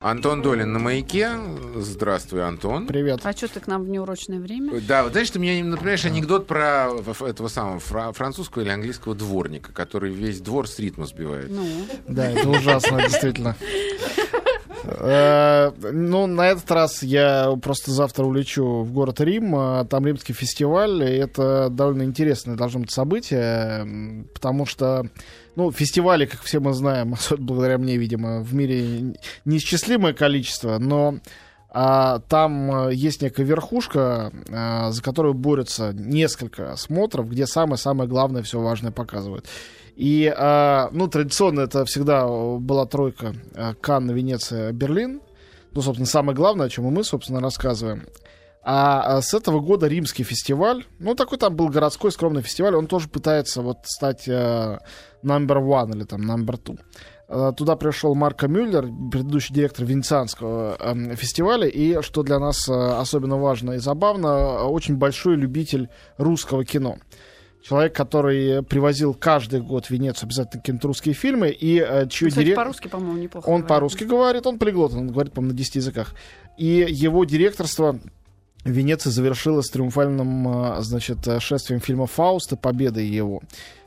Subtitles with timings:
[0.00, 1.30] Антон Долин на маяке.
[1.76, 2.86] Здравствуй, Антон.
[2.86, 3.20] Привет.
[3.24, 4.78] А что ты к нам в неурочное время?
[4.82, 6.90] Да, вот знаешь, ты меня напоминаешь анекдот про
[7.26, 11.50] этого самого фра- французского или английского дворника, который весь двор с ритма сбивает.
[11.50, 11.66] Ну,
[12.08, 13.56] Да, это ужасно, действительно.
[14.86, 19.54] Э, Ну, на этот раз я просто завтра улечу в город Рим.
[19.56, 21.02] а Там римский фестиваль.
[21.02, 25.06] Это довольно интересное должно быть событие, потому что,
[25.56, 31.16] ну, фестивали, как все мы знаем, благодаря мне, видимо, в мире неисчислимое количество, но
[31.68, 38.42] а, там э, есть некая верхушка, а, за которую борются несколько осмотров, где самое-самое главное,
[38.42, 39.46] все важное показывают.
[39.96, 45.20] И, а, ну, традиционно это всегда была тройка а, Канн, Венеция, Берлин.
[45.72, 48.06] Ну, собственно, самое главное, о чем и мы, собственно, рассказываем.
[48.62, 52.88] А а с этого года римский фестиваль, ну, такой там был городской скромный фестиваль, он
[52.88, 54.78] тоже пытается вот стать э,
[55.22, 56.78] number one или там number two.
[57.28, 62.72] Э, Туда пришел Марко Мюллер, предыдущий директор Венецианского эм, фестиваля, и, что для нас э,
[62.72, 66.98] особенно важно и забавно, э, очень большой любитель русского кино.
[67.62, 72.44] Человек, который привозил каждый год в Венецию обязательно какие-то русские фильмы, и э, чьи кстати,
[72.44, 72.64] директор...
[72.64, 73.48] по-русски, по-моему, неплохо.
[73.48, 76.14] Он по-русски говорит, он полиглот, он говорит, по-моему, на 10 языках.
[76.56, 77.98] И его директорство
[78.64, 83.40] Венеции завершилось триумфальным, значит, шествием фильма «Фауст» и победой его.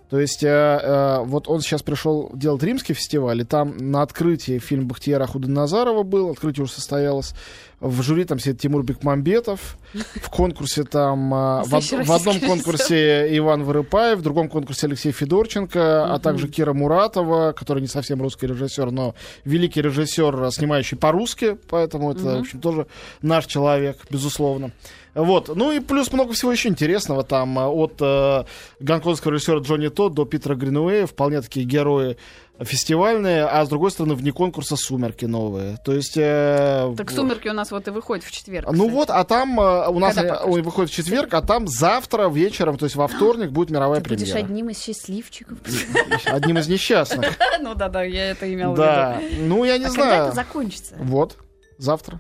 [0.10, 4.58] То есть, э, э, вот он сейчас пришел делать римский фестиваль, и там на открытии
[4.58, 7.34] фильм Бахтияра Худоназарова был, открытие уже состоялось.
[7.80, 11.34] В жюри там сидит Тимур Бекмамбетов, в конкурсе там...
[11.34, 16.74] э, в, в одном конкурсе Иван Вырыпаев, в другом конкурсе Алексей Федорченко, а также Кира
[16.74, 22.60] Муратова, который не совсем русский режиссер, но великий режиссер, снимающий по-русски, поэтому это, в общем,
[22.60, 22.88] тоже
[23.22, 24.72] наш человек, безусловно.
[25.16, 25.56] Вот.
[25.56, 27.24] Ну и плюс много всего еще интересного.
[27.24, 28.44] Там э, от э,
[28.80, 32.18] гонконгского режиссера Джонни Тодд до Питера Гринуэя вполне такие герои
[32.62, 35.78] фестивальные, а с другой стороны вне конкурса «Сумерки» новые.
[35.84, 36.18] То есть...
[36.18, 38.68] э, Так «Сумерки» у нас вот и выходит в четверг.
[38.68, 38.92] ну кстати.
[38.92, 42.30] вот, а там э, у нас Когда э, ой, выходит в четверг, а там завтра
[42.30, 44.46] вечером, то есть во вторник, будет мировая Ты будешь премьера.
[44.46, 45.58] одним из счастливчиков.
[46.26, 47.38] Одним из несчастных.
[47.62, 49.20] Ну да-да, я это имела в Да.
[49.20, 49.44] виду.
[49.46, 50.24] Ну, я не А когда знаю.
[50.28, 50.96] это закончится?
[51.00, 51.36] Вот,
[51.78, 52.20] завтра.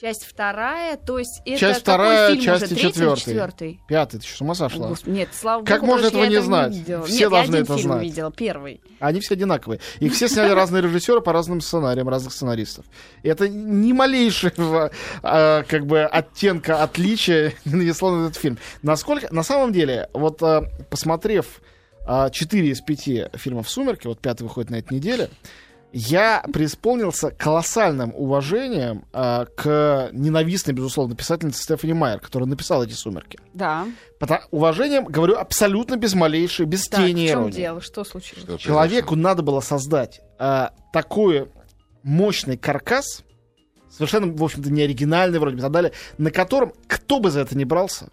[0.00, 2.74] Часть вторая, то есть это Часть какой вторая, фильм части уже?
[2.74, 3.20] Третий четвертый.
[3.20, 3.80] четвертый?
[3.88, 4.88] Пятый, ты что, с ума сошла?
[4.88, 6.74] Господи, Нет, слава Как богу, можно потому что этого не знать?
[6.76, 7.02] видела.
[7.04, 8.02] Все Нет, должны я это один фильм знать.
[8.04, 8.80] видела, первый.
[9.00, 9.80] Они все одинаковые.
[9.98, 12.84] Их все сняли разные режиссеры по разным сценариям, разных сценаристов.
[13.24, 14.92] И это ни малейшего
[15.22, 18.58] а, как бы оттенка отличия не нанесло на этот фильм.
[18.82, 21.60] Насколько, на самом деле, вот а, посмотрев
[22.06, 25.28] а, 4 из 5 фильмов «Сумерки», вот пятый выходит на этой неделе,
[25.92, 33.38] я преисполнился колоссальным уважением а, к ненавистной, безусловно, писательнице Стефани Майер, которая написала эти «Сумерки».
[33.54, 33.86] Да.
[34.20, 37.52] Потому- уважением говорю абсолютно без малейшей, без Так, тени в чем иронии.
[37.56, 37.80] дело?
[37.80, 38.44] Что случилось?
[38.44, 41.48] Что Человеку надо было создать а, такой
[42.02, 43.22] мощный каркас,
[43.90, 47.40] совершенно, в общем-то, не оригинальный вроде бы и так далее, на котором кто бы за
[47.40, 48.10] это ни брался,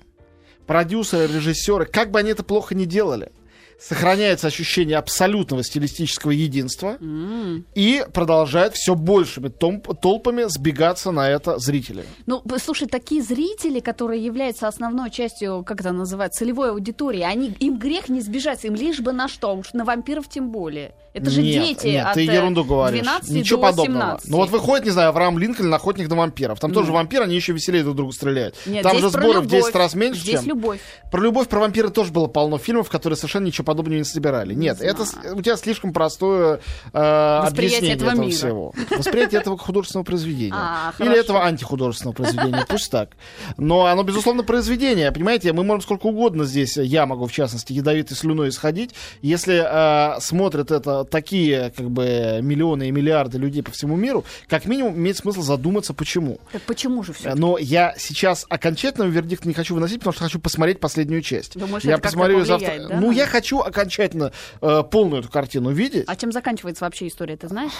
[0.65, 3.31] продюсеры, режиссеры, как бы они это плохо не делали,
[3.79, 7.65] сохраняется ощущение абсолютного стилистического единства М.
[7.75, 12.05] и продолжает все большими толпами сбегаться на это зрители.
[12.25, 17.77] Ну, слушай, такие зрители, которые являются основной частью, как это называется, целевой аудитории, они, им
[17.77, 20.93] грех не сбежать, им лишь бы на что, уж на вампиров тем более.
[21.15, 23.01] Это же нет, дети нет, от ты э, ерунду говоришь.
[23.03, 24.01] 12 Ничего до подобного.
[24.03, 24.29] 17.
[24.29, 26.59] Ну вот выходит, не знаю, Авраам Линкольн, охотник на вампиров.
[26.59, 26.75] Там Ну.
[26.81, 28.55] тоже вампиры, они еще веселее друг друга стреляют.
[28.65, 29.63] Нет, Там же сборов в любовь.
[29.63, 30.49] 10 раз меньше, Здесь чем...
[30.49, 30.81] любовь.
[31.09, 34.53] Про любовь, про вампира тоже было полно фильмов, которые совершенно ничего подобного не собирали.
[34.53, 35.37] Нет, Не это знаю.
[35.37, 36.59] у тебя слишком простое
[36.91, 37.47] э, Восприятие
[37.79, 38.35] объяснение этого этого, мира.
[38.35, 38.73] всего.
[38.97, 40.53] Восприятие этого художественного произведения.
[40.65, 41.21] А, Или хорошо.
[41.21, 43.11] этого антихудожественного произведения, пусть так.
[43.57, 45.11] Но оно, безусловно, произведение.
[45.13, 48.91] Понимаете, мы можем сколько угодно здесь, я могу, в частности, ядовитой слюной исходить.
[49.21, 54.65] Если э, смотрят это такие, как бы, миллионы и миллиарды людей по всему миру, как
[54.65, 56.39] минимум имеет смысл задуматься, почему.
[56.51, 57.33] Так почему же все?
[57.35, 61.57] Но я сейчас окончательного вердикта не хочу выносить, потому что хочу посмотреть последнюю часть.
[61.57, 65.71] Думаешь, я это как-то посмотрю повлияет, да, Ну, я хочу окончательно э, полную эту картину
[65.71, 66.05] видеть.
[66.07, 67.71] А чем заканчивается вообще история, ты знаешь?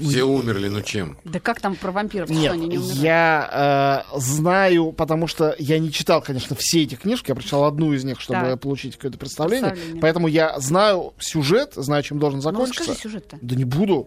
[0.00, 1.18] Все умерли, ну чем?
[1.24, 2.28] Да как там про вампиров?
[2.30, 2.98] Нет, что они не умирают?
[3.00, 7.92] я э, знаю, потому что я не читал, конечно, все эти книжки, я прочитал одну
[7.92, 8.60] из них, чтобы Так.
[8.60, 9.70] получить какое-то представление.
[9.70, 10.00] Представление.
[10.00, 12.84] Поэтому я знаю сюжет, знаю, чем должен Ну, закончиться.
[12.84, 13.38] скажи сюжет-то.
[13.40, 14.06] Да не буду.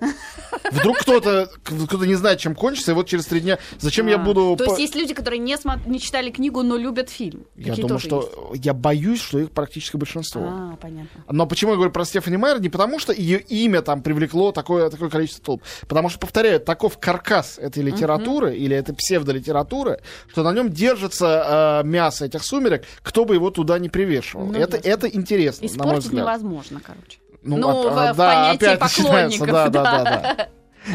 [0.71, 3.57] Вдруг кто-то кто-то не знает, чем кончится, и вот через три дня.
[3.79, 4.55] Зачем я А, буду.
[4.57, 5.55] То есть есть люди, которые не,
[5.89, 7.45] не читали книгу, но любят фильм.
[7.55, 10.41] Я думаю, что я боюсь, что их практически большинство.
[10.43, 11.23] А, понятно.
[11.29, 12.59] Но почему я говорю про Стефани Майер?
[12.61, 15.63] Не потому, что ее имя там привлекло такое, такое количество толп.
[15.87, 19.99] Потому что, повторяю, таков каркас этой литературы или этой псевдолитературы,
[20.31, 24.45] что на нем держится э, мясо этих сумерек, кто бы его туда не привешивал.
[24.47, 26.21] Ну, это, это интересно, на мой Испортить взгляд.
[26.23, 27.19] невозможно, короче.
[27.47, 29.83] Ну, Ну, оп- в- а, в да, понятии опять поклонников, да, да.
[29.83, 30.47] да, да.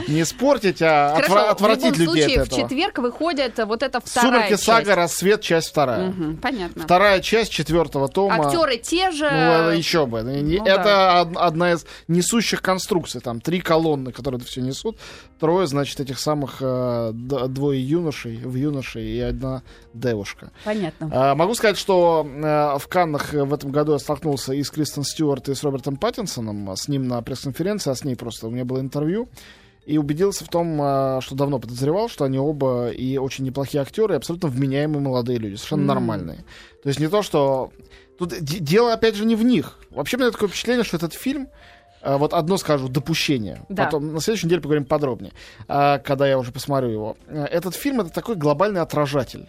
[0.08, 2.62] Не испортить, а Хорошо, отвра- отвратить в людей случае, от в этого.
[2.68, 4.64] четверг выходит вот эта вторая Сумерки часть.
[4.64, 6.08] сага Рассвет, часть вторая.
[6.08, 6.82] Мгм, понятно.
[6.82, 8.46] Вторая часть четвертого тома.
[8.46, 9.28] Актеры те же.
[9.30, 10.22] Ну, еще бы.
[10.22, 11.22] Не- ну это да.
[11.22, 13.20] од- одна из несущих конструкций.
[13.20, 14.98] Там три колонны, которые это все несут.
[15.38, 19.62] Трое, значит, этих самых э, двое юношей, в юношей и одна
[19.92, 20.50] девушка.
[20.64, 21.10] Понятно.
[21.12, 24.70] А, Могу сказать, что э, в Каннах э, в этом году я столкнулся и с
[24.70, 28.46] Кристен Стюарт, и с Робертом Паттинсоном, а с ним на пресс-конференции, а с ней просто
[28.46, 29.28] у меня было интервью,
[29.84, 34.14] и убедился в том, э, что давно подозревал, что они оба и очень неплохие актеры,
[34.14, 35.86] и абсолютно вменяемые молодые люди, совершенно М.
[35.88, 36.44] нормальные.
[36.82, 37.70] То есть не то, что...
[38.18, 39.78] Тут дело, опять же, не в них.
[39.90, 41.48] Вообще, у меня такое впечатление, что этот фильм
[42.02, 43.64] э, вот одно скажу, допущение.
[43.68, 43.84] Да.
[43.86, 45.32] Потом на следующей неделе поговорим подробнее,
[45.68, 47.16] а, когда я уже посмотрю его.
[47.28, 49.48] Э, Этот фильм это такой глобальный отражатель.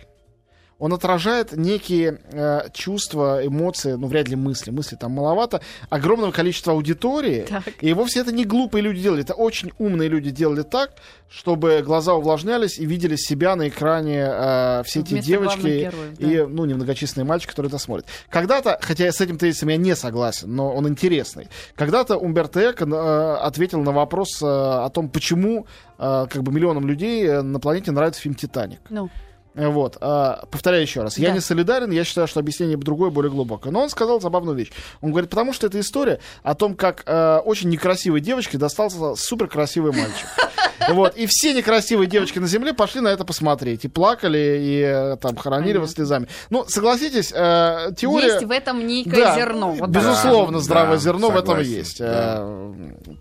[0.80, 4.72] Он отражает некие э, чувства, эмоции, ну, вряд ли мысли.
[4.72, 5.62] Мысли там маловато.
[5.90, 7.46] Огромного количества аудитории.
[7.48, 7.64] Так.
[7.82, 9.22] И вовсе это не глупые люди делали.
[9.24, 10.92] Это очень умные люди делали так,
[11.30, 16.28] чтобы глаза увлажнялись и видели себя на экране э, все эти девочки героев, да.
[16.28, 18.06] и, ну, немногочисленные мальчики, которые это смотрят.
[18.30, 21.48] Когда-то, хотя я с этим тезисом я не согласен, но он интересный.
[21.76, 25.66] Когда-то Умберто Эко э, ответил на вопрос э, о том, почему
[25.98, 28.80] э, как бы миллионам людей э, на планете нравится фильм «Титаник».
[28.90, 29.10] Ну,
[29.56, 31.36] Вот, а, повторяю еще раз, я Да.
[31.36, 33.72] не солидарен, я считаю, что объяснение другое, более глубокое.
[33.72, 34.72] Но он сказал забавную вещь.
[35.02, 39.48] Он говорит, потому что это история о том, как э, очень некрасивой девочке достался супер
[39.48, 40.28] красивый мальчик.
[40.90, 43.86] Вот, и все некрасивые девочки на земле пошли на это посмотреть.
[43.86, 46.28] И плакали, и э, там хоронили его слезами.
[46.50, 48.34] Ну, согласитесь, э, теория...
[48.34, 49.72] есть в этом некое Да, зерно.
[49.72, 52.00] вот безусловно, Да, здравое да, зерно в этом согласен, есть.
[52.00, 52.38] да.
[52.42, 52.74] Э,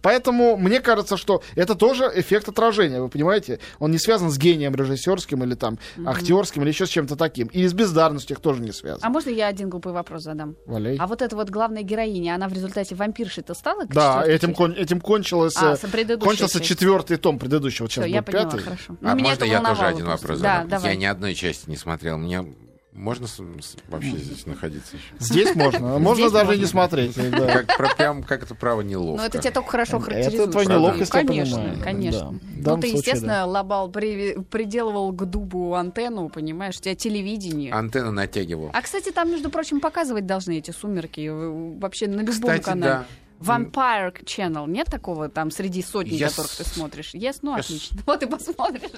[0.02, 3.60] Поэтому мне кажется, что это тоже эффект отражения, вы понимаете?
[3.78, 5.78] Он не связан с гением режиссерским или там
[6.22, 7.48] актерским или еще с чем-то таким.
[7.48, 9.00] И с бездарностью их тоже не связан.
[9.02, 10.56] А можно я один глупый вопрос задам?
[10.66, 10.96] Валяй.
[10.98, 13.86] А вот эта вот главная героиня, она в результате вампиршей-то стала?
[13.86, 16.68] Да, этим, кон- этим кончилось, А, э, кончился части.
[16.74, 18.62] четвертый том предыдущего, сейчас Всё, я будет поняла, пятый.
[18.64, 18.96] хорошо.
[19.02, 20.68] А Ну, меня можно я тоже один вопрос Да, задам?
[20.68, 20.90] давай.
[20.90, 22.18] Я ни одной части не смотрел.
[22.18, 22.44] Мне
[22.92, 25.06] можно с- с- вообще здесь находиться еще?
[25.18, 25.98] Здесь можно.
[25.98, 26.68] Можно Здесь даже и не можно.
[26.68, 27.30] смотреть.
[27.30, 27.46] да.
[27.62, 29.16] Как, про- прям, как это право неловко.
[29.16, 30.42] Но Ну, это тебе только хорошо характеризует.
[30.42, 31.80] Это твоя неловкость, я Конечно, понимаю.
[31.82, 32.20] конечно.
[32.58, 32.74] Да.
[32.76, 37.72] Ну, ты, случае, естественно, лобал, при- приделывал к дубу антенну, понимаешь, у тебя телевидение.
[37.72, 38.70] Антенну натягивал.
[38.72, 42.92] А, кстати, там, между прочим, показывать должны эти сумерки э, вообще на любом Кстати, канале.
[42.92, 43.06] да.
[43.40, 44.68] Vampire Channel.
[44.68, 47.12] Нет такого там среди сотни, Я которых ты смотришь?
[47.14, 47.98] Yes, ну Я отлично.
[48.06, 48.90] Вот и посмотришь.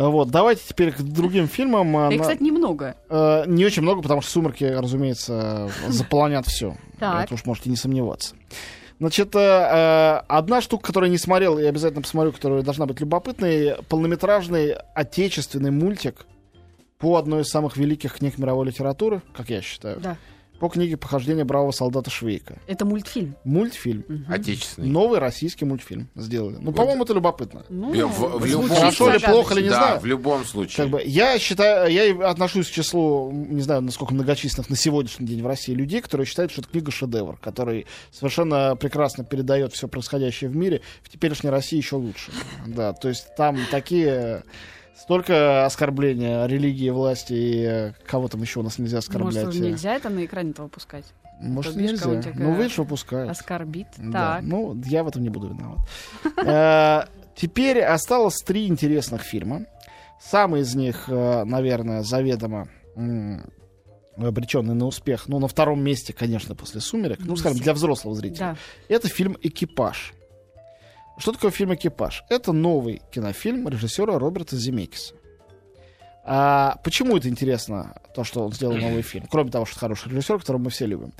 [0.00, 0.08] Да.
[0.08, 1.96] Вот, давайте теперь к другим фильмам.
[1.96, 2.94] А, И, на- кстати, немного.
[3.08, 6.76] Э, не очень много, потому что сумерки, разумеется, заполонят все.
[7.24, 8.34] Это уж можете не сомневаться.
[8.98, 13.00] Значит, э, э, одна штука, которую я не смотрел, и обязательно посмотрю, которая должна быть
[13.00, 16.26] любопытной, полнометражный отечественный мультик
[16.98, 20.16] по одной из самых великих книг мировой литературы, как я считаю, Да.
[20.60, 22.58] По книге «Похождение бравого солдата Швейка».
[22.66, 23.34] Это мультфильм.
[23.44, 24.26] Мультфильм.
[24.28, 24.88] Отечественный.
[24.88, 26.58] Новый российский мультфильм сделали.
[26.60, 27.64] Ну, по-моему, это любопытно.
[27.70, 29.28] Ну, в- в любом Хорошо или загадочно.
[29.32, 30.00] плохо, или не да, знаю.
[30.00, 30.76] в любом случае.
[30.76, 35.42] Как бы, я считаю, я отношусь к числу, не знаю, насколько многочисленных на сегодняшний день
[35.42, 40.50] в России людей, которые считают, что это книга шедевр, который совершенно прекрасно передает все происходящее
[40.50, 42.30] в мире, в теперешней России еще лучше.
[42.66, 44.42] Да, то есть там такие
[45.00, 49.46] столько оскорбления религии, власти и э, кого там еще у нас нельзя оскорблять.
[49.46, 51.04] Может, нельзя это на экране-то выпускать?
[51.40, 52.32] Может, То бишь, нельзя.
[52.34, 53.30] Ну, видишь, выпускают.
[53.30, 53.88] Оскорбит.
[53.96, 54.42] Да, Так.
[54.42, 55.78] ну, я в этом не буду виноват.
[56.44, 57.04] Э,
[57.40, 59.64] Теперь осталось три интересных фильма.
[60.20, 62.68] Самый из них, э, наверное, заведомо
[64.16, 65.26] обреченный на успех.
[65.28, 67.20] Ну, на втором месте, конечно, после «Сумерек».
[67.20, 68.38] Ну, скажем, для взрослого зрителя.
[68.38, 68.94] Да.
[68.94, 70.12] Это фильм «Экипаж».
[71.20, 72.24] Что такое фильм «Экипаж»?
[72.30, 75.14] Это новый кинофильм режиссера Роберта Земекиса.
[76.24, 79.26] А почему это интересно, то, что он сделал новый фильм?
[79.30, 81.12] Кроме того, что хороший режиссер, которого мы все любим.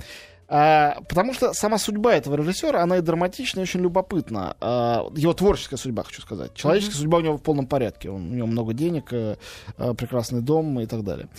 [0.53, 4.57] А, потому что сама судьба этого режиссера, она и драматична, и очень любопытна.
[4.59, 6.53] А, его творческая судьба, хочу сказать.
[6.55, 8.09] Человеческая судьба у него в полном порядке.
[8.09, 9.37] Он, у него много денег, э,
[9.77, 11.29] э, прекрасный дом и так далее.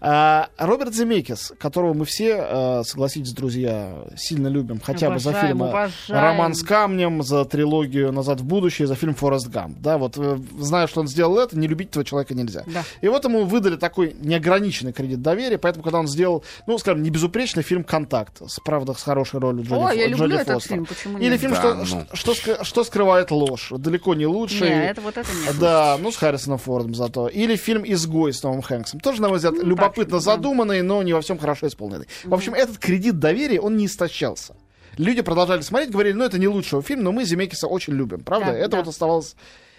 [0.00, 5.48] А, Роберт Земекис, которого мы все, э, согласитесь, друзья, сильно любим, хотя бы за Обожаем,
[5.48, 5.92] фильм обожаем.
[6.08, 9.80] «Роман с камнем», за трилогию «Назад в будущее», за фильм «Форест Гамп».
[9.80, 12.62] Да, вот зная, что он сделал это, не любить этого человека нельзя.
[12.68, 12.84] Да.
[13.00, 17.10] И вот ему выдали такой неограниченный кредит доверия, поэтому, когда он сделал, ну, скажем, не
[17.10, 20.70] безупречный фильм «Контакт», с, правда, с хорошей ролью Джоди, О, я люблю Джоди этот Фостер.
[20.74, 21.40] фильм, почему Или нет?
[21.40, 22.06] фильм, Да, что, ну.
[22.14, 24.68] что, что что скрывает ложь, далеко не лучший.
[24.68, 25.58] Не, это вот это нет.
[25.58, 27.28] Да, ну с Харрисоном Фордом зато.
[27.28, 29.00] Или фильм «Изгой» с Томом Хэнксом.
[29.00, 30.32] Тоже, на мой взгляд, Ну, любопытно так, да.
[30.32, 32.06] задуманный, но не во всем хорошо исполненный.
[32.24, 34.54] В общем, этот кредит доверия, он не истощался.
[34.96, 38.52] Люди продолжали смотреть, говорили, ну это не лучший фильм, но мы Земекиса очень любим, правда?
[38.52, 38.76] Да, это да.
[38.78, 39.36] вот оставалось...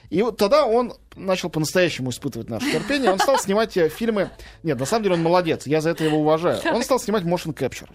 [0.09, 3.11] И вот тогда он начал по-настоящему испытывать наше терпение.
[3.11, 4.29] Он стал снимать э, фильмы...
[4.61, 6.59] Нет, на самом деле он молодец, я за это его уважаю.
[6.73, 7.87] Он стал снимать motion capture.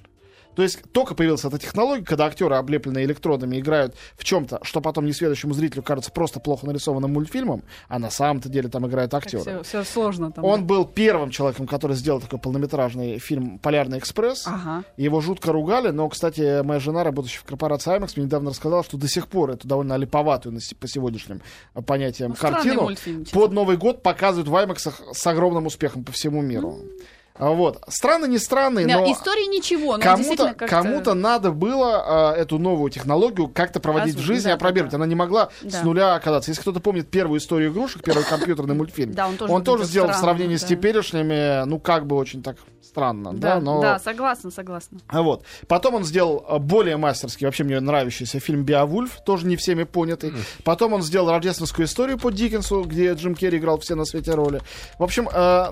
[0.56, 5.04] То есть только появилась эта технология, когда актеры, облепленные электродами, играют в чем-то, что потом
[5.04, 9.42] несведущему зрителю кажется просто плохо нарисованным мультфильмом, а на самом-то деле там играют актеры.
[9.42, 10.44] Все, все сложно там.
[10.44, 10.66] Он да.
[10.66, 14.46] был первым человеком, который сделал такой полнометражный фильм «Полярный экспресс».
[14.46, 14.84] Ага.
[14.96, 18.96] Его жутко ругали, но, кстати, моя жена, работающая в корпорации IMAX, мне недавно рассказала, что
[18.96, 21.42] до сих пор эту довольно липоватую по сегодняшним
[21.74, 22.90] э, понятиям Ну, картину
[23.30, 26.78] под Новый год показывают в IMAX с огромным успехом по всему миру.
[26.78, 27.82] А Вот.
[27.88, 29.12] Странно, не странный, Да, но...
[29.12, 34.26] истории ничего, но Кому-то, кому-то надо было э, эту новую технологию как-то проводить в Развить,
[34.26, 34.92] жизни, да, опробировать.
[34.92, 34.96] да.
[34.96, 35.70] Она не могла Да.
[35.70, 36.50] с нуля оказаться.
[36.50, 40.08] Если кто-то помнит первую историю игрушек, первый компьютерный мультфильм, Да, он тоже он тоже сделал
[40.08, 40.68] в странно, сравнении с да.
[40.68, 43.80] теперешними, ну, как бы очень так странно, да, Да, но...
[43.82, 44.98] да, согласна, согласна.
[45.08, 45.44] А Вот.
[45.68, 50.32] Потом он сделал более мастерский, вообще мне нравящийся фильм «Биовульф», тоже не всеми понятый.
[50.64, 54.60] Потом он сделал рождественскую историю по Диккенсу, где Джим Керри играл все на свете роли.
[54.98, 55.66] В общем, э,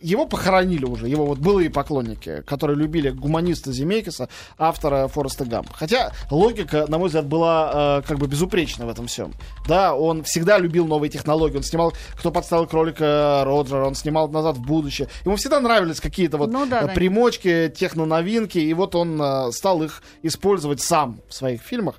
[0.00, 4.28] его похоронили уже, его вот былые поклонники, которые любили гуманиста Земекиса,
[4.58, 5.68] автора Фореста Гамп.
[5.72, 9.32] Хотя логика, на мой взгляд, была э, как бы безупречна в этом всем.
[9.68, 14.56] Да, он всегда любил новые технологии, он снимал «Кто подставил кролика Роджера», он снимал «Назад
[14.56, 15.08] в будущее».
[15.24, 16.86] Ему всегда нравились какие-то вот Ну э, да.
[16.88, 21.96] примочки, техноновинки, и вот он э, стал их использовать сам в своих фильмах.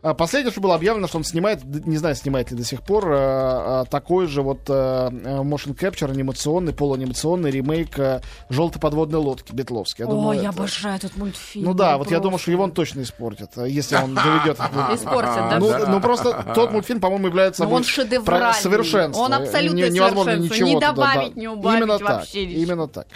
[0.00, 3.10] А Последнее, что было объявлено, что он снимает, не знаю, снимает ли до сих пор,
[3.10, 4.72] э, э, такой же вот э,
[5.10, 10.04] motion capture анимационный, полуанимационный ремейк э, «Желтой подводной лодки» Бетловский.
[10.04, 11.64] Я О, думаю, я это- обожаю этот мультфильм.
[11.64, 14.58] Ну да, вот я думаю, что его он точно испортит, э, если он доведет.
[14.94, 15.58] Испортит, да?
[15.58, 18.54] Ну, ну, просто тот мультфильм, по-моему, является Ну, он собой шедевральный.
[18.54, 19.20] совершенство.
[19.22, 20.54] Он абсолютное Не- невозможно совершенство.
[20.64, 22.44] ничего Не добавить, не убавить Именно вообще.
[22.44, 23.06] Именно так.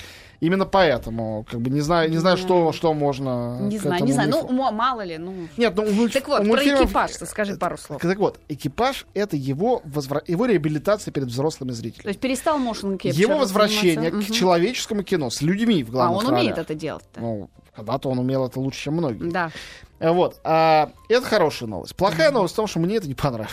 [0.42, 3.58] Именно поэтому, как бы, не знаю, не знаю, что, что можно.
[3.60, 4.28] Не знаю, не знаю.
[4.50, 5.32] Ну, мало ли, ну...
[5.56, 8.02] Нет, ну, у Так вот, у про мультфильмов- экипаж скажи пару слов.
[8.02, 12.08] Так вот, экипаж это его, возвра- его реабилитация перед взрослыми То зрителями.
[12.08, 14.32] есть перестал motion capture Его возвращение к Мгм.
[14.32, 16.40] человеческому кино с людьми в А, главных он ролях.
[16.42, 17.04] умеет это делать.
[17.16, 19.30] Ну, когда-то он умел это лучше, чем многие.
[19.30, 19.52] Да.
[20.02, 20.40] Вот.
[20.44, 21.94] А, это хорошая новость.
[21.94, 23.52] Плохая новость в том, что мне это не понравилось.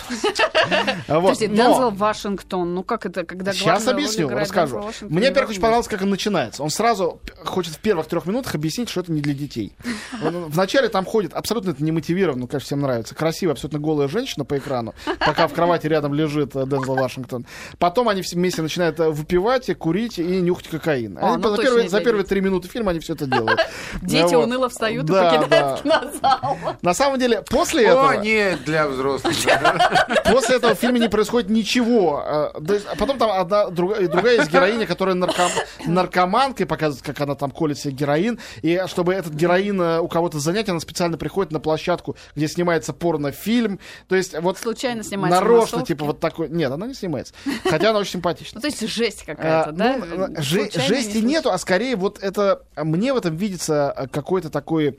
[1.08, 4.92] Подожди, Дензел Вашингтон, ну как это, когда Сейчас объясню, расскажу.
[5.02, 6.64] Мне, во-первых, очень понравилось, как он начинается.
[6.64, 9.76] Он сразу хочет в первых трех минутах объяснить, что это не для детей.
[10.22, 13.16] Вначале там ходит, абсолютно это не мотивированно, ну, конечно, всем нравится.
[13.16, 17.46] Красивая, абсолютно голая женщина по экрану, пока в кровати рядом лежит э, Дензел Вашингтон.
[17.78, 21.18] Потом они все вместе начинают э, выпивать, и курить и нюхать кокаин.
[21.18, 23.60] А, Они ну за, первые, за три минуты фильма они все это делают.
[24.02, 24.46] Дети Вот.
[24.46, 26.02] уныло встают Да, и покидают да.
[26.02, 26.39] кинозал.
[26.82, 28.24] На самом деле, после О, этого...
[28.24, 29.36] нет, для взрослых.
[30.30, 32.24] После этого в фильме не происходит ничего.
[32.24, 35.50] А, есть, а потом там одна, другая, другая есть героиня, которая нарком,
[35.86, 38.40] наркоманка, и показывает, как она там колет себе героин.
[38.62, 42.94] И чтобы этот героин э, у кого-то занять, она специально приходит на площадку, где снимается
[42.94, 43.80] порнофильм.
[44.08, 46.50] То есть вот Случайно снимается нарочно, типа вот такой...
[46.50, 47.34] Нет, она не снимается.
[47.64, 48.58] Хотя она очень симпатична.
[48.58, 49.98] Ну, то есть жесть А, какая-то, да?
[49.98, 54.50] ну, э, жести не нету, а скорее вот это мне в этом видится э, какой-то
[54.50, 54.94] такой э,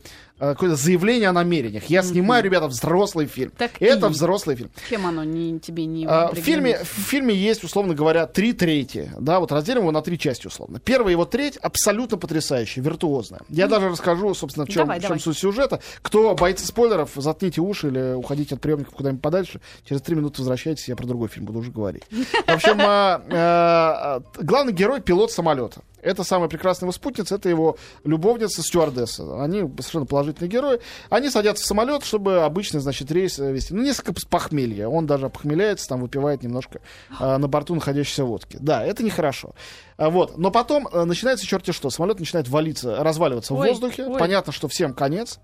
[0.49, 1.85] какое-то заявление о намерениях.
[1.85, 3.53] Я снимаю, ребята, взрослый фильм.
[3.57, 4.71] Так это и- взрослый фильм.
[4.89, 9.11] Чем оно не, тебе не А, в, фильме, в фильме есть, условно говоря, три трети.
[9.19, 10.81] Да, вот разделим его на три части, условно.
[10.81, 13.41] Первая его треть абсолютно потрясающая, виртуозная.
[13.49, 15.21] Я даже расскажу, собственно, в чем, Давай, в чем давай.
[15.21, 15.81] суть сюжета.
[16.03, 19.61] Кто боится спойлеров, заткните уши или уходите от приемников куда-нибудь подальше.
[19.89, 22.03] Через три минуты возвращайтесь, я про другой фильм буду уже говорить.
[22.11, 25.83] В общем, а, а, главный герой— пилот самолета.
[26.03, 29.43] Это самая прекрасная его спутница, это его любовница, стюардесса.
[29.43, 30.81] Они совершенно положительные герои.
[31.09, 33.75] Они садятся в самолет, чтобы обычный, значит, рейс э, вести.
[33.75, 34.89] Ну, несколько с похмелья.
[34.89, 36.81] Он даже похмеляется, там выпивает немножко
[37.19, 38.57] э, на борту находящейся водки.
[38.61, 39.55] Да, это нехорошо.
[39.97, 40.39] А, Вот.
[40.39, 41.91] Но потом э, начинается черти что.
[41.91, 44.07] Самолет начинает валиться, разваливаться Ой, в воздухе.
[44.07, 44.19] ой.
[44.19, 45.39] Понятно, что всем конец.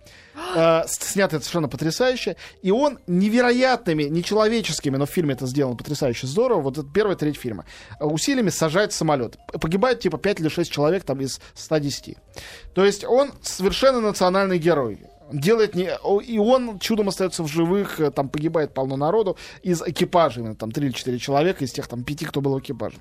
[0.54, 2.36] Э, снято это совершенно потрясающе.
[2.62, 6.60] И он невероятными, нечеловеческими, но в фильме это сделано потрясающе здорово.
[6.62, 7.64] Вот это первая треть фильма.
[8.00, 9.36] э, Усилиями сажает самолет.
[9.60, 12.16] Погибает типа 5 или 6 человек там из 110.
[12.74, 15.00] То есть он совершенно национальный герой.
[15.32, 15.90] Делает не...
[16.24, 20.70] И он чудом остается в живых, э, там погибает полно народу из экипажа, именно там
[20.70, 22.98] 3 или 4 человека, из тех там 5, кто был в экипаже.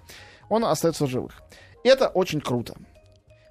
[0.49, 1.33] Он остается в живых.
[1.83, 2.75] Это очень круто.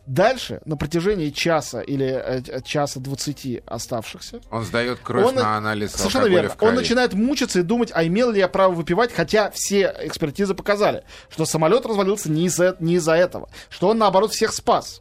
[0.06, 5.56] Дальше, на протяжении часа или э, э, часа 20 оставшихся, Он сдает кровь Он- на
[5.56, 6.50] анализ Совершенно верно.
[6.50, 6.70] в крови.
[6.70, 11.04] Он начинает мучиться и думать, а имел ли я право выпивать, хотя все экспертизы показали,
[11.30, 15.00] что самолет развалился не из-за, не из-за этого, что он, наоборот, всех спас.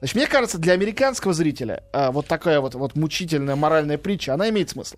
[0.00, 4.48] Значит, мне кажется, для американского зрителя а, вот такая вот, вот мучительная моральная притча, она
[4.48, 4.96] имеет смысл.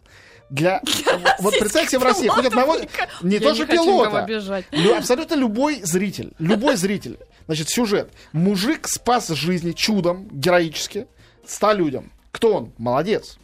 [0.48, 0.80] Для...
[1.40, 2.76] Вот представьте в России хоть одного...
[3.22, 4.26] Не Я то не пилота.
[4.70, 7.18] Лю- абсолютно любой зритель, любой зритель.
[7.46, 8.12] Значит, сюжет.
[8.32, 11.06] Мужик спас жизни чудом, героически,
[11.46, 12.12] ста людям.
[12.30, 12.72] Кто он?
[12.78, 13.38] Молодец.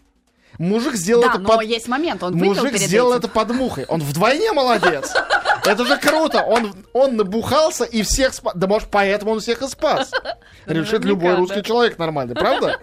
[0.59, 1.67] Мужик сделал Да, это но под...
[1.67, 3.19] есть момент, он Мужик сделал этим.
[3.21, 3.85] это под мухой.
[3.87, 5.13] Он вдвойне молодец.
[5.65, 6.43] Это же круто.
[6.43, 8.53] Он, он набухался и всех спас.
[8.55, 10.11] Да может, поэтому он всех и спас.
[10.67, 12.79] Решит любой русский человек нормальный, правда?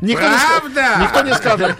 [0.00, 0.98] Никто не Правда?
[1.02, 1.76] Никто не скажет.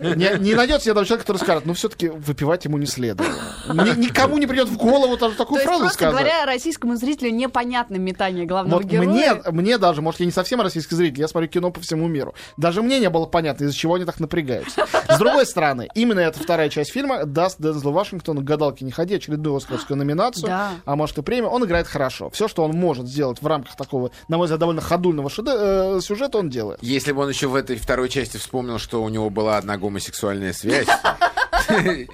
[0.00, 3.30] Не, не найдется ни одного человека, который скажет, ну все-таки выпивать ему не следует.
[3.68, 6.14] Ни- никому не придет в голову даже То такую есть, фразу просто сказать.
[6.14, 9.08] говоря, российскому зрителю непонятно метание главного Вот героя.
[9.08, 12.34] мне, мне даже, может, я не совсем российский зритель, я смотрю кино по всему миру.
[12.56, 14.86] Даже мне не было понятно, из-за чего они так напрягаются.
[15.08, 19.14] С другой стороны, именно эта вторая часть фильма даст Дензелу Вашингтону, к гадалке не ходи,
[19.16, 20.70] очередную оскаровскую номинацию, Да.
[20.84, 21.50] а может и премию.
[21.50, 22.30] Он играет хорошо.
[22.30, 26.00] Все, что он может сделать в рамках такого, на мой взгляд, довольно ходульного шеде- э,
[26.02, 26.78] сюжета, он делает.
[26.82, 30.52] Если бы он еще в этой второй части вспомнил, что у него была одна гомосексуальная
[30.52, 30.86] связь.
[31.66, 32.08] Слушай,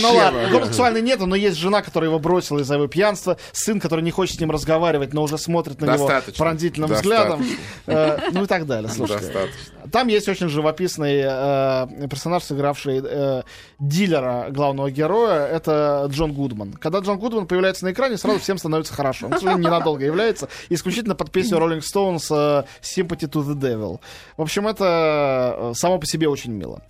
[0.00, 4.02] ну ладно, гомосексуальной нету, но есть жена, которая его бросила из-за его пьянства, сын, который
[4.02, 7.44] не хочет с ним разговаривать, но уже смотрит на него пронзительным взглядом,
[7.86, 8.88] э, ну и так далее.
[8.88, 9.48] Достаточно.
[9.92, 13.42] Там есть очень живописный э, персонаж, сыгравший э,
[13.78, 16.72] дилера главного героя, это Джон Гудман.
[16.72, 19.26] Когда Джон Гудман появляется на экране, сразу всем становится хорошо.
[19.26, 24.00] Он, к сожалению, ненадолго является, исключительно под песню Rolling Stones э, Sympathy to the Devil.
[24.36, 26.82] В общем, это э, само по себе очень мило.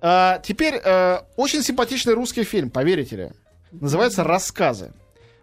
[0.00, 3.30] А, теперь э, очень симпатичный русский фильм, поверите ли.
[3.72, 4.92] Называется «Рассказы».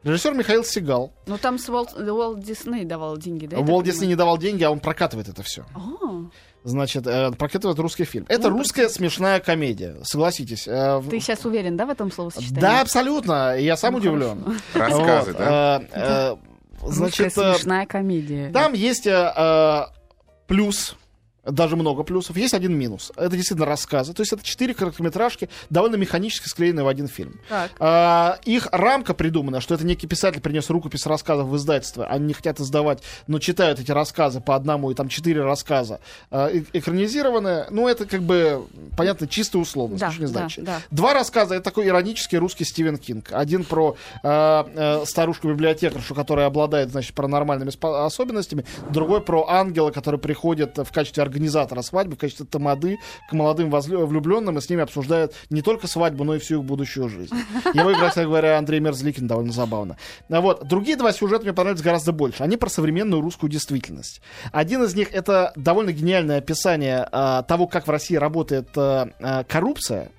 [0.04, 1.14] Режиссер Михаил Сигал.
[1.28, 3.58] Ну там с Уолт, Уолт Дисней давал деньги, да?
[3.60, 5.66] Уолт Дисней не давал деньги, а он прокатывает это все.
[5.76, 5.80] А,
[6.66, 8.26] Значит, э, прокатывает русский фильм.
[8.30, 10.66] Это Ну, русская смешная комедия, согласитесь.
[10.68, 12.62] Э, в- Ты сейчас уверен, да, в этом словосочетании?
[12.62, 13.58] Да, абсолютно.
[13.58, 14.44] Я сам Ну, удивлен.
[14.74, 15.82] Рассказы, Вот, да?
[15.82, 16.36] э, э,
[16.82, 18.52] Русская Значит, э, смешная комедия.
[18.52, 19.82] там есть э, э,
[20.48, 20.96] плюс,
[21.46, 23.12] даже много плюсов, есть один минус.
[23.16, 24.14] Это действительно рассказы.
[24.14, 27.40] То есть это четыре короткометражки, довольно механически склеенные в один фильм.
[27.50, 27.72] Так.
[27.80, 32.06] А, их рамка придумана, что это некий писатель принес рукопись рассказов в издательство.
[32.06, 36.00] Они не хотят издавать, но читают эти рассказы по одному, и там четыре рассказа
[36.32, 37.68] а, э- экранизированные.
[37.70, 40.02] Ну, это как бы, понятно, чистая условность.
[40.02, 40.64] Да, не да, значит.
[40.64, 40.80] да.
[40.92, 43.32] Два рассказа, это такой иронический русский Стивен Кинг.
[43.32, 47.72] Один про э, э, старушку-библиотекаршу, которая обладает, значит, паранормальными
[48.06, 48.66] особенностями.
[48.90, 53.00] Другой про ангела, который приходит в качестве организатора свадьбы, в качестве тамады
[53.30, 57.10] к молодым влюбленным и с ними обсуждает не только свадьбу, но и всю их будущую
[57.10, 57.36] жизнь.
[57.74, 59.98] Его играет, кстати говоря, Андрей Мерзликин довольно забавно.
[60.30, 60.68] А Вот.
[60.68, 62.44] Другие два сюжета мне понравились гораздо больше.
[62.44, 64.22] Они про современную русскую действительность.
[64.52, 69.43] Один из них это довольно гениальное описание а, того, как в России работает а, а,
[69.43, 70.12] коррупция.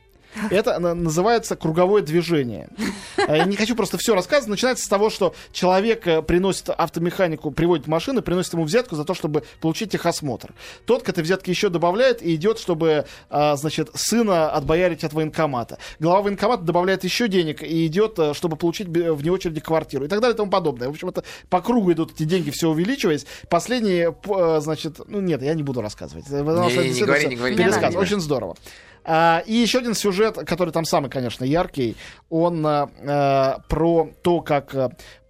[0.50, 2.68] Это на- называется круговое движение.
[3.16, 4.50] Я не хочу просто все рассказывать.
[4.50, 9.14] Начинается с того, что человек э, приносит автомеханику, приводит машину, приносит ему взятку за то,
[9.14, 10.52] чтобы получить техосмотр.
[10.86, 15.78] Тот к этой взятке еще добавляет и идет, чтобы, а, значит, сына отбоярить от военкомата.
[16.00, 20.20] Глава военкомата добавляет еще денег и идет, э, чтобы получить вне очереди квартиру и так
[20.20, 20.88] далее и тому подобное.
[20.88, 23.24] В общем, это по кругу идут эти деньги, все увеличиваясь.
[23.48, 26.24] Последние, э, значит, ну нет, я не буду рассказывать.
[26.26, 27.94] потому Не, что не, говори, не говори, пересказ.
[27.94, 28.56] Очень здорово.
[29.04, 31.96] А, и еще один сюжет, который там самый, конечно, яркий,
[32.30, 34.74] он а, а, про то, как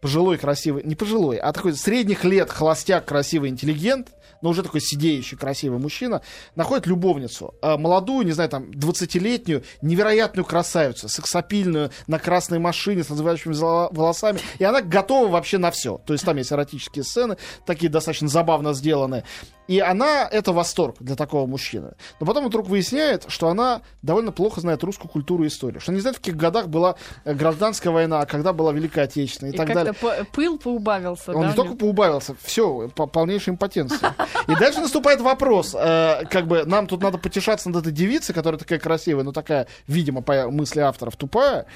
[0.01, 4.09] пожилой, красивый, не пожилой, а такой средних лет холостяк, красивый интеллигент,
[4.43, 6.21] но уже такой сидеющий, красивый мужчина,
[6.55, 13.59] находит любовницу, молодую, не знаю, там, 20-летнюю, невероятную красавицу, сексапильную, на красной машине, с развивающимися
[13.59, 15.97] золо- волосами, и она готова вообще на все.
[16.05, 19.25] То есть там есть эротические сцены, такие достаточно забавно сделаны.
[19.67, 21.93] И она, это восторг для такого мужчины.
[22.21, 25.81] Но потом вдруг выясняет, что она довольно плохо знает русскую культуру и историю.
[25.81, 29.53] Что не знает, в каких годах была э, гражданская война, а когда была Великая Отечественная
[29.53, 29.95] и, И так далее.
[29.95, 31.49] по- пыл поубавился, Он да?
[31.49, 34.07] не только поубавился, все, по полнейшей импотенции.
[34.49, 38.59] И дальше наступает вопрос, э, как бы нам тут надо потешаться над этой девицей, которая
[38.59, 41.67] такая красивая, но такая, видимо, по мысли авторов, тупая.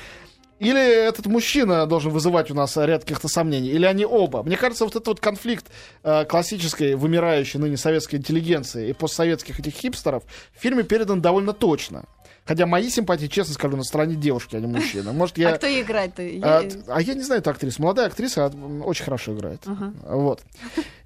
[0.58, 4.42] Или этот мужчина должен вызывать у нас ряд каких-то сомнений, или они оба.
[4.42, 5.66] Мне кажется, вот этот вот конфликт
[6.02, 10.24] э, классической, вымирающей ныне советской интеллигенции и постсоветских этих хипстеров
[10.56, 12.04] в фильме передан довольно точно.
[12.44, 15.12] Хотя мои симпатии, честно скажу, на стороне девушки, а не мужчины.
[15.12, 15.50] Может, я...
[15.50, 16.22] А кто играет-то?
[16.22, 17.82] А, Я- т- а я не знаю эту актрису.
[17.82, 19.60] Молодая актриса а, очень хорошо играет.
[19.66, 19.92] Ага.
[20.06, 20.40] Вот.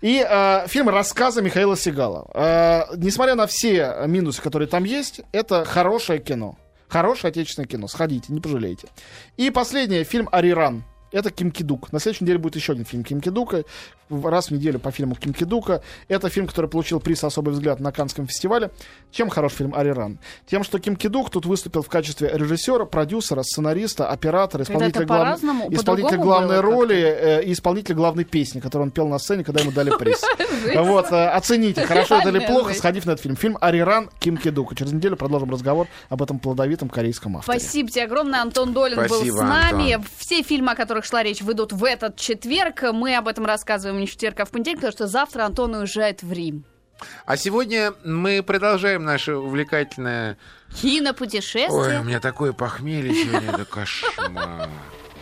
[0.03, 2.31] И а, фильм рассказа Михаила Сигала.
[2.33, 6.57] А, несмотря на все минусы, которые там есть, это хорошее кино.
[6.93, 7.89] Хорошее отечественное кино.
[7.89, 8.87] Сходите, не пожалеете.
[9.39, 10.85] И последнее, фильм «Ариран».
[11.13, 11.93] Это Ким Кидук.
[11.93, 13.65] На следующей неделе будет еще один фильм Ким Кидука.
[14.11, 15.83] Раз в неделю по фильму Ким Кидука.
[16.09, 18.71] Это фильм, который получил приз «Особый взгляд» на Канском фестивале.
[19.11, 20.19] Чем хорош фильм «Ариран»?
[20.47, 25.73] Тем, что Ким Кидук тут выступил в качестве режиссера, продюсера, сценариста, оператора, исполнителя, главной, по-разному,
[25.73, 29.73] исполнителя главной роли э, и исполнителя главной песни, которую он пел на сцене, когда ему
[29.73, 30.23] дали приз.
[30.75, 33.37] Вот, э, оцените, хорошо это или плохо, сходив на этот фильм.
[33.37, 34.75] Фильм «Ариран» Ким Кидук.
[34.75, 37.59] Через неделю продолжим разговор об этом плодовитом корейском авторе.
[37.59, 38.41] Спасибо тебе огромное.
[38.41, 39.93] Антон Долин был с нами.
[39.93, 40.11] Антон.
[40.19, 42.83] Все фильмы, о которых шла речь, выйдут в этот четверг.
[42.93, 46.23] Мы об этом рассказываем не в четверг, а в понедельник, потому что завтра Антон уезжает
[46.23, 46.65] в Рим.
[47.27, 50.31] А сегодня мы продолжаем наше увлекательное...
[50.31, 52.03] Ой, у Кинопутешествие.
[52.03, 54.69] меня такое похмелье сегодня, это кошмар.